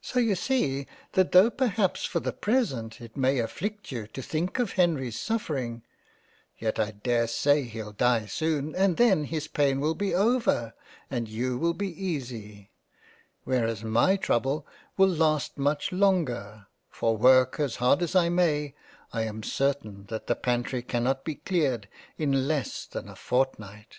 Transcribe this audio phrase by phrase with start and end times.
[0.00, 4.22] So you see that tho' per haps for the present it may afflict you to
[4.22, 5.82] think of Henry's sufferings,
[6.56, 10.72] Yet I dare say he'll die soon, and then his pain will be over
[11.10, 12.70] and you will be easy,
[13.42, 17.74] whereas my Trouble will last M J JANE AUSTEN £ much longer for work as
[17.82, 18.72] hard as I may,
[19.12, 23.98] I am certain that the pantry cannot be cleared in less than a fortnight."